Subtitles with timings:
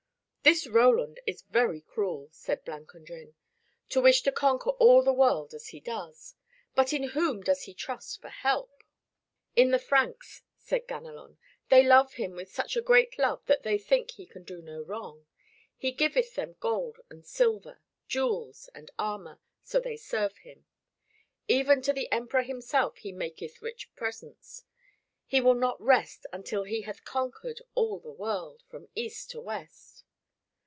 [0.43, 3.35] "This Roland is very cruel," said Blancandrin,
[3.89, 6.33] "to wish to conquer all the world as he does.
[6.73, 8.83] But in whom does he trust for help?"
[9.55, 11.37] "In the Franks," said Ganelon.
[11.69, 14.81] "They love him with such a great love that they think he can do no
[14.81, 15.27] wrong.
[15.77, 20.65] He giveth them gold and silver, jewels and armor, so they serve him.
[21.47, 24.63] Even to the Emperor himself he maketh rich presents.
[25.27, 29.99] He will not rest until he hath conquered all the world, from east to west."